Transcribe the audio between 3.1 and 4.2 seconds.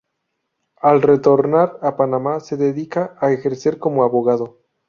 a ejercer como